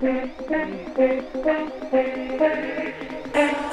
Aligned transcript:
Thank 0.00 0.38
you. 3.62 3.67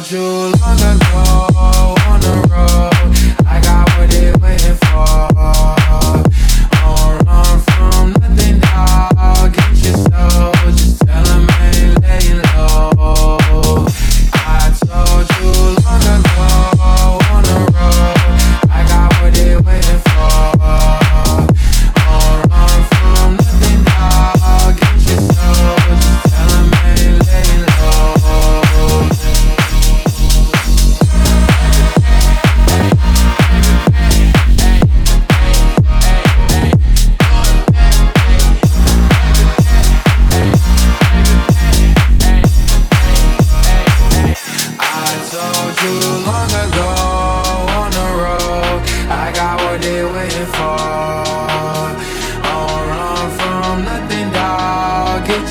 module. 0.00 0.59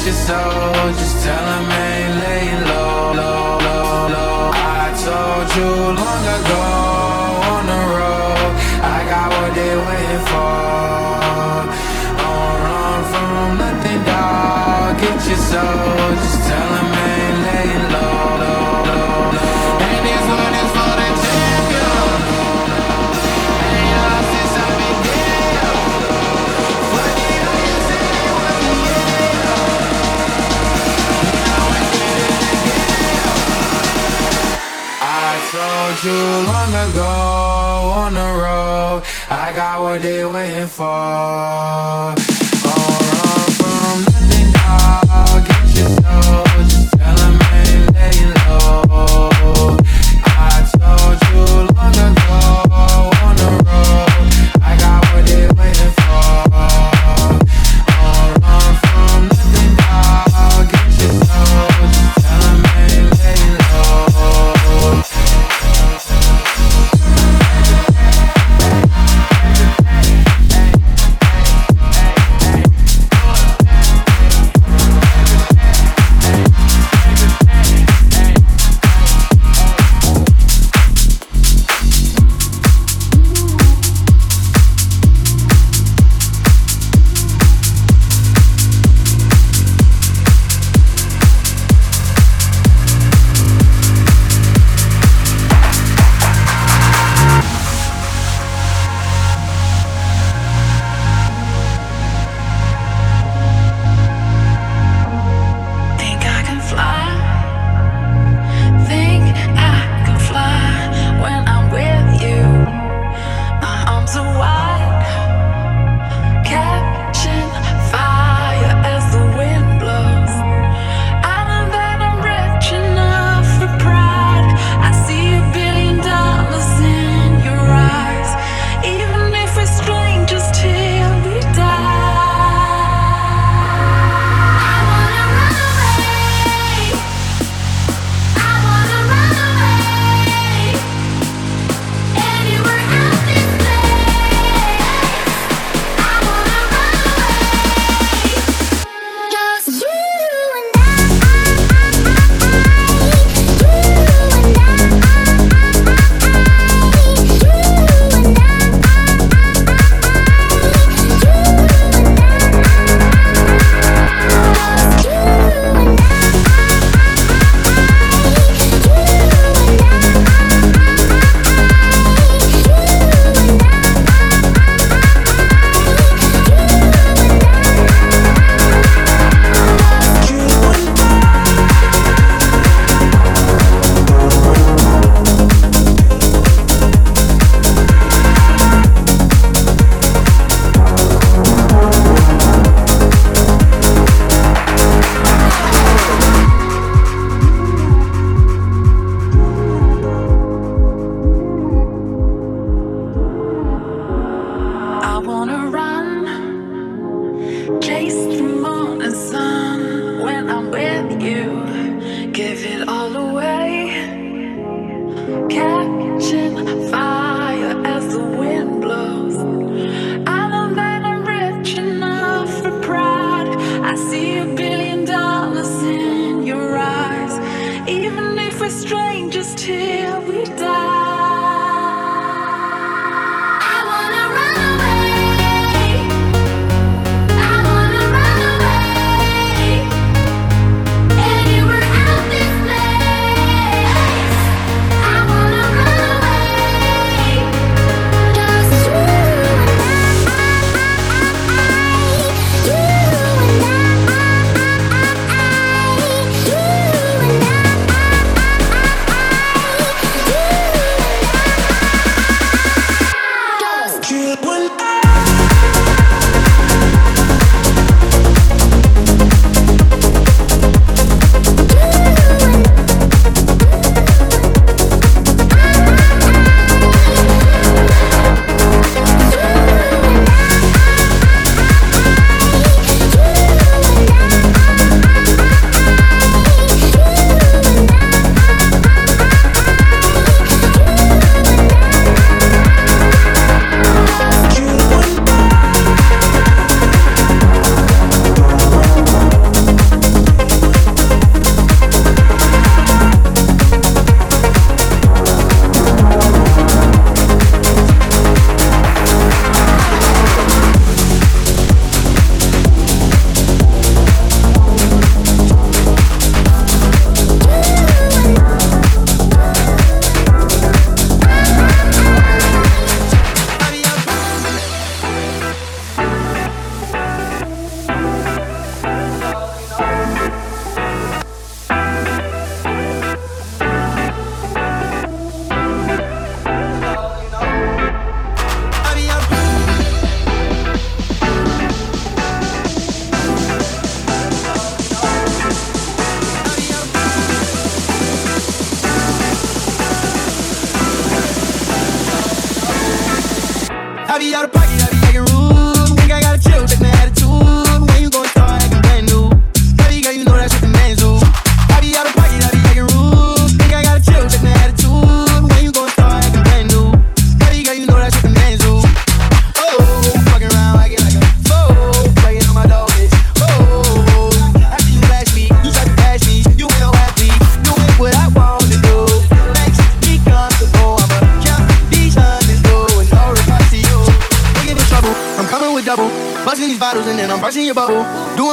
your 0.09 0.17
soul, 0.17 0.91
just 0.93 1.23
tell 1.23 1.61
him 1.61 1.68
what 39.89 40.03
they 40.03 40.23
waiting 40.23 40.67
for. 40.67 42.38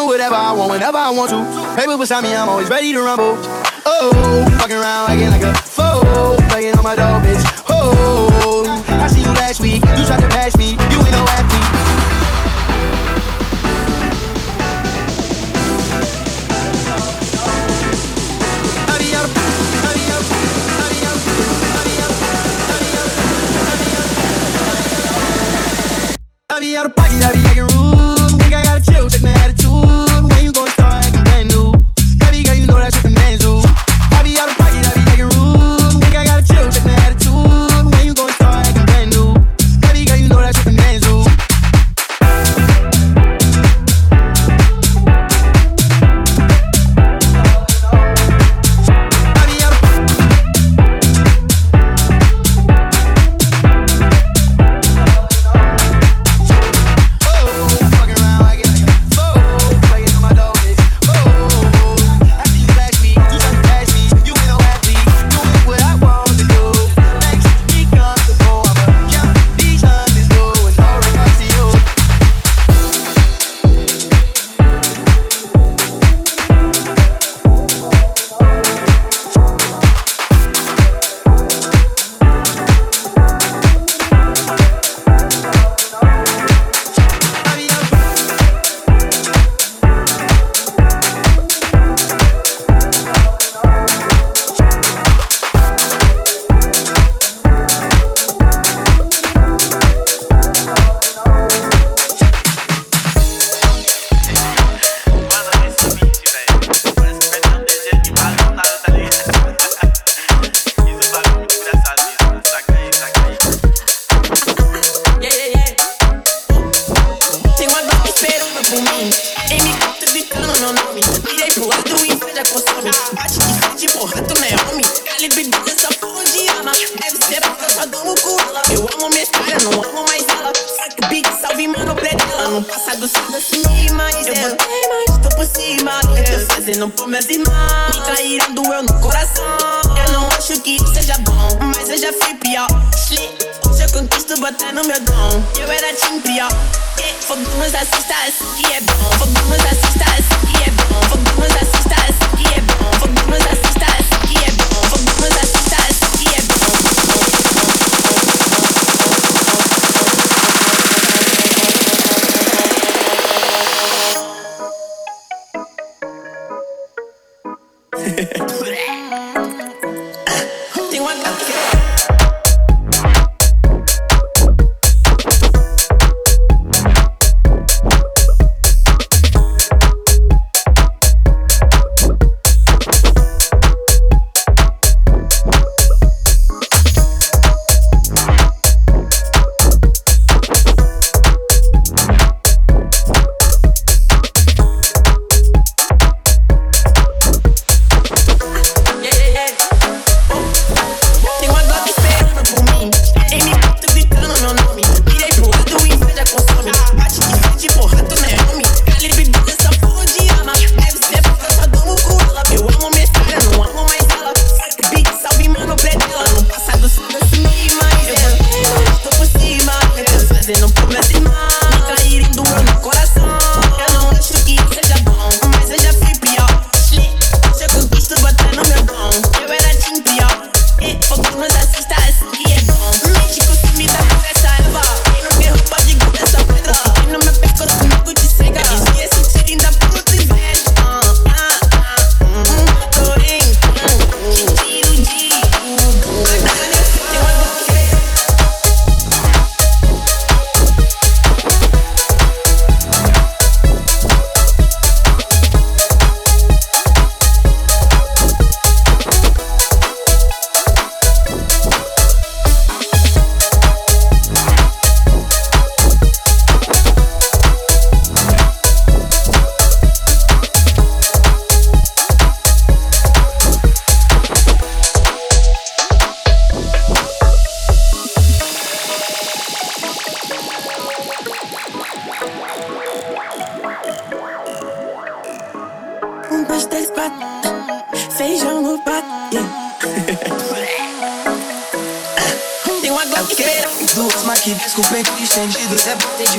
whatever 0.06 0.34
I 0.34 0.52
want, 0.52 0.70
whenever 0.70 0.98
I 0.98 1.10
want 1.10 1.30
to. 1.30 1.76
Paper 1.76 1.98
beside 1.98 2.22
me, 2.22 2.34
I'm 2.34 2.48
always 2.48 2.70
ready 2.70 2.92
to 2.92 3.00
rumble. 3.02 3.36
Oh, 3.84 4.10
fucking 4.58 4.76
around 4.76 5.10
acting 5.10 5.30
like 5.30 5.42
a 5.42 5.54
fool, 5.54 6.36
playing 6.48 6.76
on 6.78 6.84
my 6.84 6.94
dope, 6.94 7.22
bitch. 7.22 7.42
Oh, 7.68 8.64
I 8.88 9.08
see 9.08 9.20
you 9.20 9.32
last 9.34 9.60
week, 9.60 9.82
you 9.98 10.04
tried 10.06 10.20
to 10.20 10.28
pass 10.28 10.56
me. 10.56 10.72
You 10.90 10.95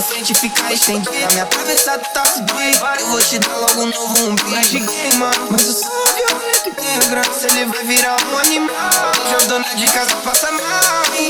frente 0.08 0.34
ficar 0.34 0.72
estendida 0.74 1.28
Minha 1.34 1.46
cabeça 1.46 2.00
tá 2.14 2.24
doida 2.24 2.96
Eu 3.00 3.08
vou 3.08 3.22
te 3.22 3.40
dar 3.40 3.58
logo 3.58 3.82
um 3.82 3.88
novo 3.88 4.30
umbigo. 4.30 4.50
Mas 4.50 4.70
de 4.70 4.80
queima, 4.80 5.32
mas 5.50 5.68
o 5.68 5.74
sabe 5.74 6.24
olha 6.34 6.54
que 6.64 6.72
tem 6.72 7.00
graça. 7.10 7.48
Ele 7.48 7.66
vai 7.66 7.84
virar 7.84 8.18
um 8.26 8.38
animal. 8.38 9.12
Já 9.30 9.38
dona 9.48 9.76
de 9.76 9.86
casa 9.88 10.16
passa 10.18 10.52
mal 10.52 11.04
hein? 11.16 11.30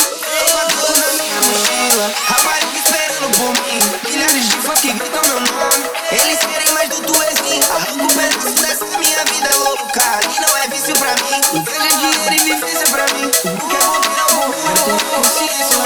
adoro 0.62 0.94
na 1.00 1.14
minha 1.14 1.42
mochila. 1.42 2.14
Rapariga 2.28 2.78
esperando 2.78 3.38
por 3.38 3.50
mim. 3.50 3.80
Milhares 4.12 4.50
de 4.50 4.58
fãs 4.58 4.80
que 4.80 4.92
gritam 4.94 5.22
meu 5.28 5.40
nome. 5.40 5.90
Eles 6.12 6.40
querem 6.40 6.74
mais 6.74 6.90
do 6.90 7.02
tu 7.02 7.14
exim 7.24 7.60
Arranca 7.70 8.04
um 8.04 8.08
pedaço 8.08 8.52
dessa 8.62 8.86
minha 8.98 9.26
vida 9.26 9.50
louca. 9.58 10.20
E 10.36 10.40
não 10.40 10.58
é 10.58 10.68
vício 10.68 10.94
pra 10.96 11.16
mim. 11.16 11.42
Inveja, 11.60 11.90
dinheiro 11.98 12.34
e 12.34 12.40
vivência 12.40 12.88
pra 12.90 13.06
mim. 13.14 13.26
O 13.26 13.68
que 13.68 13.76
é 13.76 13.80
tenho 13.80 14.02
que 14.02 14.10
não 14.10 14.30
Eu 14.44 14.84
tenho 14.86 15.00
consciência 15.16 15.78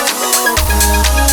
é 1.28 1.31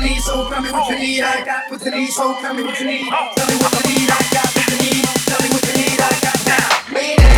need, 0.00 0.20
so 0.20 0.46
oh. 0.46 0.50
tell 0.50 0.62
me 0.62 0.70
what 0.70 0.90
you 0.90 0.98
need. 0.98 1.22
I 1.22 1.44
got 1.44 1.70
what 1.70 1.84
you 1.84 1.90
need, 1.90 2.10
so 2.10 2.40
tell 2.40 2.54
me 2.54 2.62
what 2.62 2.78
you 2.80 2.86
need. 2.86 3.08
Tell 3.08 3.46
me 3.48 3.56
what 3.62 3.72
you 3.74 3.94
need, 3.94 4.10
I 4.10 4.20
got 4.32 4.48
what 4.54 4.68
you 4.70 4.78
need. 4.78 5.04
Tell 5.26 5.40
me 5.42 5.48
what 5.50 5.66
you 5.66 5.74
need, 5.74 6.00
I 6.00 6.10
got 6.20 6.46
now. 6.46 7.37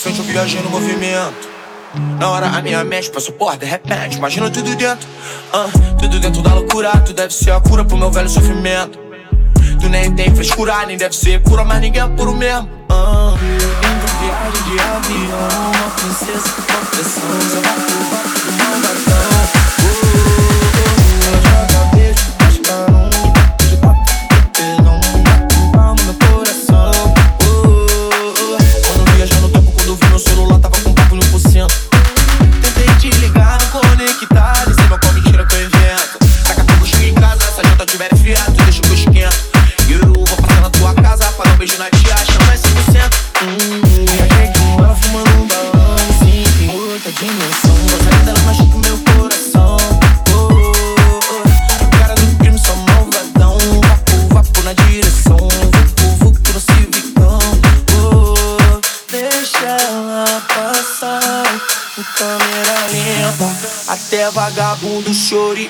Frente, 0.00 0.18
eu 0.18 0.24
viajei 0.24 0.62
no 0.62 0.70
movimento. 0.70 1.48
Na 2.18 2.30
hora 2.30 2.46
a 2.46 2.62
minha 2.62 2.82
mente 2.84 3.10
passou, 3.10 3.34
porra, 3.34 3.58
de 3.58 3.66
repente, 3.66 4.16
imagina 4.16 4.48
tudo 4.48 4.74
dentro. 4.74 5.06
ah, 5.52 5.66
tudo 5.98 6.18
dentro 6.18 6.40
da 6.40 6.54
loucura, 6.54 6.90
tu 7.04 7.12
deve 7.12 7.34
ser 7.34 7.50
a 7.50 7.60
cura 7.60 7.84
pro 7.84 7.96
meu 7.98 8.10
velho 8.10 8.28
sofrimento. 8.28 8.98
Tu 9.80 9.88
nem 9.88 10.12
tem 10.14 10.34
frescura, 10.34 10.86
nem 10.86 10.96
deve 10.96 11.14
ser 11.14 11.42
cura, 11.42 11.64
mas 11.64 11.80
ninguém 11.80 12.02
é 12.02 12.08
puro 12.08 12.34
mesmo. 12.34 12.68
ah. 12.88 13.34
Indo 13.36 14.06
viagem 14.20 14.62
de 14.64 14.80
avião, 14.80 15.70
uma 15.70 15.90
princesa 15.90 16.48
com 16.54 16.62
proteção, 16.62 17.62
barco, 17.62 18.80
barco 18.82 19.09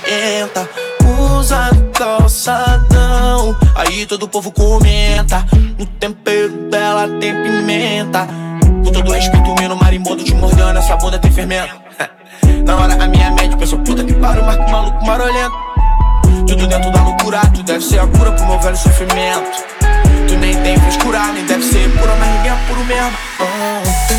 chorienta. 0.01 0.69
Usa 1.39 1.71
calçadão, 1.95 3.57
aí 3.75 4.07
todo 4.07 4.25
o 4.25 4.29
povo 4.29 4.51
comenta. 4.51 5.45
No 5.79 5.87
tempero 5.87 6.49
dela 6.71 7.09
tem 7.21 7.35
pimenta. 7.43 8.27
Com 8.85 8.93
todo 8.93 9.13
respeito, 9.13 9.55
menino 9.55 9.77
marimbondo 9.77 10.23
te 10.23 10.35
mordendo, 10.35 10.79
essa 10.79 10.97
bunda 10.97 11.19
tem 11.19 11.31
fermento. 11.31 11.75
Na 12.65 12.77
hora 12.77 12.95
a 13.03 13.09
minha 13.09 13.31
mente 13.33 13.57
pensou, 13.57 13.79
puta 13.81 14.05
que 14.05 14.15
pariu, 14.15 14.45
marco 14.45 14.71
maluco 14.71 15.05
marolento. 15.05 15.55
Tudo 16.47 16.67
dentro 16.67 16.91
da 16.91 17.03
loucura, 17.03 17.41
tu 17.55 17.63
deve 17.63 17.85
ser 17.85 18.01
a 18.01 18.07
cura 18.07 18.33
pro 18.33 18.47
meu 18.47 18.59
velho 18.59 18.77
sofrimento. 18.77 19.65
Tu 20.27 20.35
nem 20.37 20.57
tem 20.63 20.79
frescura, 20.79 21.27
nem 21.33 21.45
deve 21.45 21.63
ser 21.63 21.91
pura, 21.99 22.15
mas 22.17 22.29
ninguém 22.37 22.53
é 22.53 22.57
puro 22.67 22.85
mesmo. 22.85 23.13
Ah, 23.41 24.10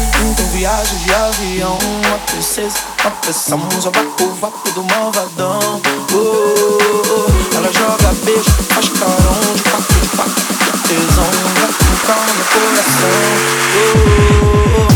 viagem 0.52 0.98
de 1.00 1.14
avião, 1.14 1.78
uma 1.80 2.18
princesa, 2.20 2.78
uma 3.02 3.12
pressão, 3.12 3.60
só 3.80 3.90
vapo, 3.90 4.30
vapo 4.40 4.72
do 4.72 4.84
malvadão. 4.84 5.82
Oh, 6.14 6.18
oh, 6.18 7.02
oh. 7.10 7.56
Ela 7.56 7.72
joga 7.72 8.14
beijo, 8.26 8.52
faz 8.70 8.90
carão 8.90 9.54
de 9.56 9.64
quatro, 9.64 10.00
de 10.00 10.10
quatro, 10.10 10.34
de 10.34 10.80
tesão, 10.88 11.32
vai 11.60 11.72
com 11.72 11.96
calma 12.06 12.34
no 12.34 12.44
coração. 12.46 13.22
Oh, 13.76 13.98
oh, 13.98 14.88
oh. 14.88 14.91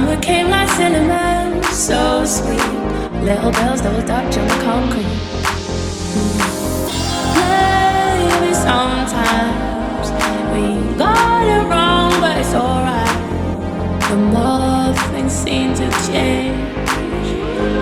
Summer 0.00 0.20
came 0.22 0.48
like 0.48 0.66
cinnamon, 0.70 1.62
so 1.64 2.24
sweet. 2.24 2.56
Little 3.20 3.52
bells 3.52 3.82
that 3.82 3.92
will 3.94 4.06
touch 4.08 4.38
on 4.38 4.48
the 4.48 4.54
concrete. 4.64 5.04
Maybe 7.36 8.54
sometimes 8.54 10.08
we 10.56 10.96
got 10.96 11.44
it 11.44 11.68
wrong, 11.68 12.18
but 12.18 12.38
it's 12.38 12.54
alright. 12.54 13.12
The 14.08 14.16
more 14.16 14.94
things 15.12 15.32
seem 15.32 15.74
to 15.74 15.86
change, 16.08 16.56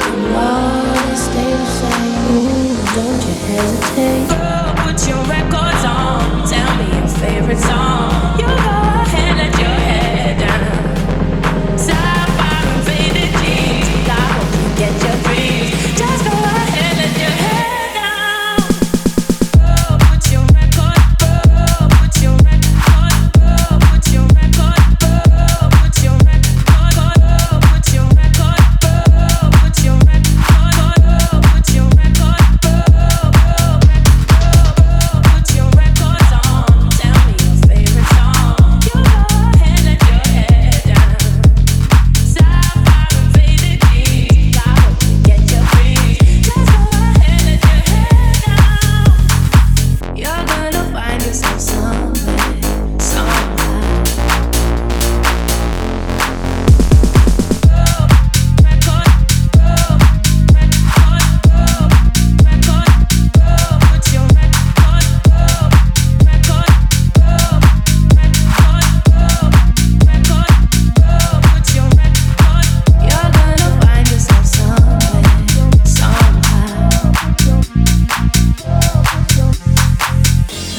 the 0.03 0.16
more 0.35 0.83
they 0.99 1.14
stay 1.14 1.53
the 1.55 1.66
same. 1.79 2.75
Don't 2.99 3.21
you 3.29 3.35
hesitate. 3.47 4.27
Girl, 4.35 4.66
put 4.83 4.99
your 5.07 5.23
records 5.31 5.85
on. 5.87 6.49
Tell 6.51 6.71
me 6.79 6.87
your 6.99 7.11
favorite 7.23 7.62
song. 7.62 8.11
You 8.41 8.78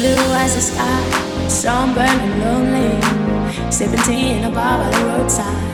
Blue 0.09 0.33
as 0.33 0.55
the 0.55 0.61
sky, 0.61 1.47
sunburned 1.47 2.21
and 2.25 2.41
lonely. 2.41 3.71
Sipping 3.71 4.01
tea 4.01 4.31
in 4.31 4.43
a 4.43 4.49
bar 4.49 4.79
by 4.79 4.89
the 4.89 5.05
roadside. 5.05 5.67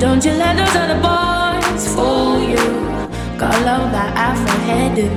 Don't 0.00 0.24
you 0.24 0.32
let 0.32 0.56
those 0.56 0.74
other 0.82 0.98
boys 1.00 1.86
fool 1.94 2.40
you. 2.40 2.56
Got 3.38 3.54
love 3.68 3.92
that 3.92 4.10
Afro 4.16 4.56
hairdo. 4.66 5.08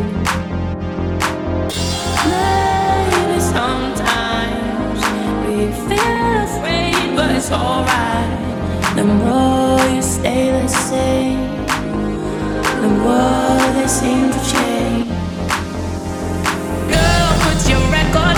Maybe 2.29 3.39
sometimes 3.55 5.01
we 5.47 5.57
feel 5.87 6.33
afraid, 6.45 7.15
but 7.15 7.31
it's 7.35 7.51
alright. 7.51 8.29
The 8.95 9.05
more 9.05 9.81
you 9.89 10.03
stay 10.03 10.51
the 10.51 10.67
same, 10.67 11.65
the 12.83 12.89
more 13.03 13.73
they 13.73 13.87
seem 13.87 14.29
to 14.29 14.39
change. 14.51 15.04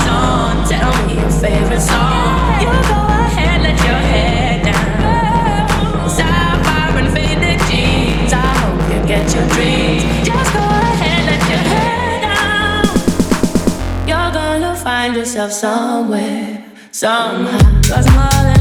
On. 0.07 0.67
Tell 0.67 0.91
me 1.07 1.13
your 1.15 1.31
favorite 1.31 1.81
song. 1.81 2.61
You 2.61 2.71
go 2.91 2.99
ahead, 3.25 3.61
let 3.61 3.77
your 3.87 4.01
head 4.13 4.65
down. 4.65 6.09
Sapphire 6.09 6.97
and 7.01 7.09
faded 7.13 7.59
jeans. 7.69 8.33
I 8.33 8.35
hope 8.61 8.81
you 8.93 8.99
get 9.07 9.25
your 9.35 9.47
dreams. 9.55 10.03
Just 10.27 10.49
go 10.53 10.63
ahead, 10.63 11.21
let 11.29 11.41
your 11.51 11.63
head 11.71 12.17
down. 12.27 12.85
You're 14.09 14.31
gonna 14.33 14.75
find 14.75 15.15
yourself 15.15 15.51
somewhere, 15.51 16.63
somehow. 16.91 17.81
Cause 17.83 18.07
more 18.11 18.56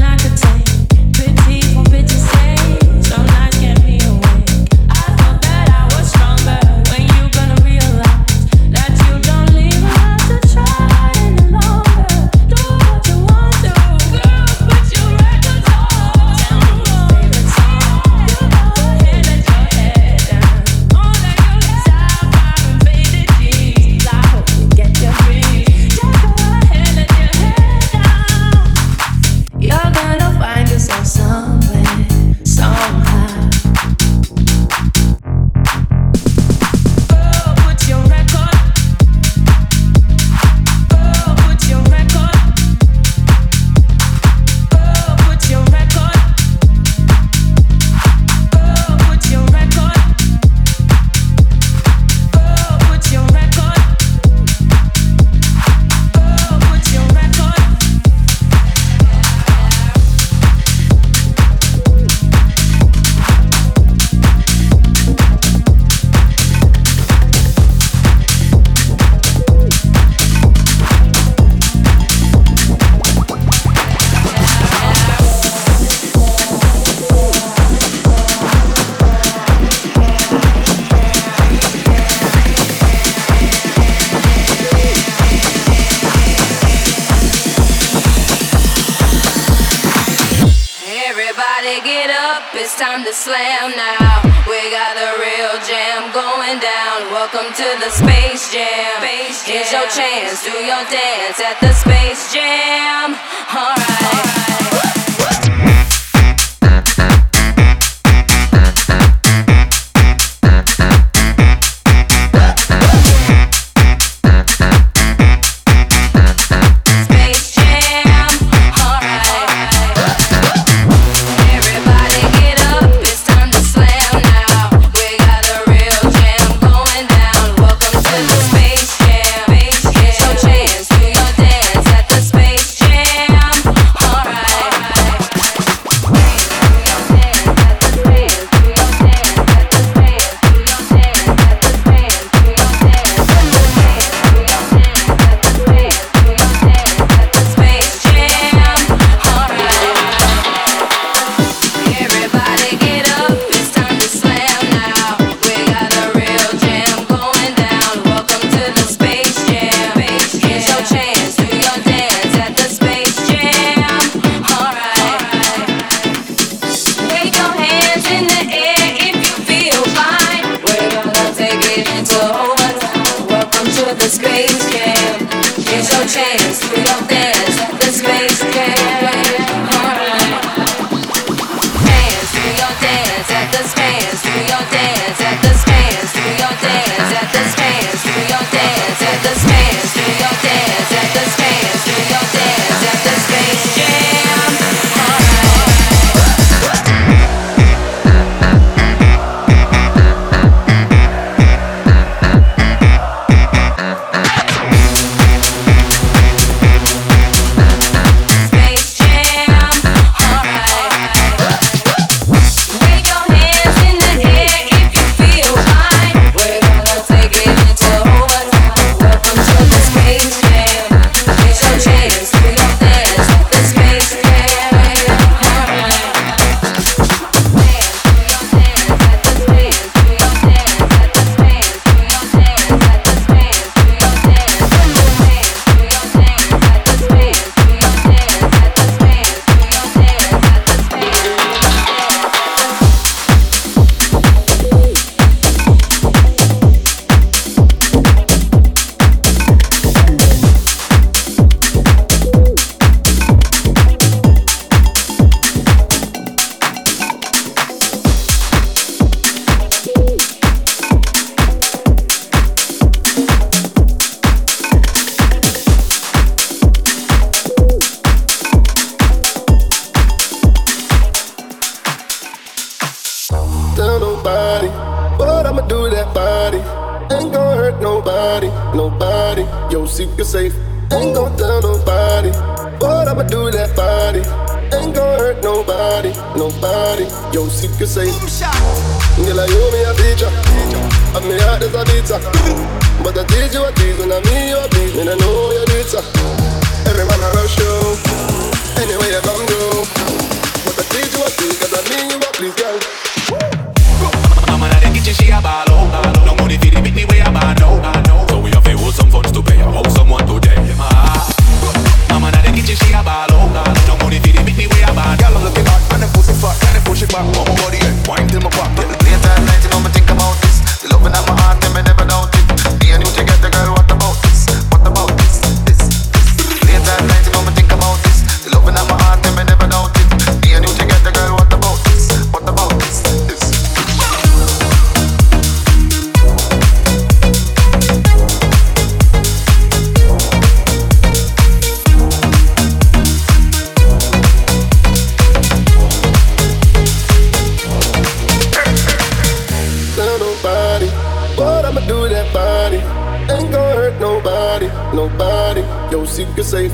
secret 356.17 356.45
safe. 356.45 356.71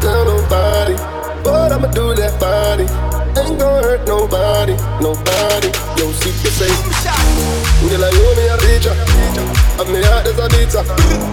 Tell 0.00 0.24
nobody, 0.24 0.94
but 1.42 1.72
I'ma 1.72 1.88
do 1.88 2.14
that 2.14 2.38
body. 2.38 2.86
Ain't 3.40 3.58
gonna 3.58 3.82
hurt 3.82 4.06
nobody, 4.06 4.74
nobody. 5.02 5.66
Yo, 5.98 6.12
secret 6.12 6.54
safe. 6.54 6.82
Nila 7.82 8.08
yo 8.14 8.26
mi 8.38 8.46
a 8.46 8.56
rica, 8.62 8.92
a 9.80 9.84
mi 9.90 9.98
a 9.98 10.22
desa 10.22 11.31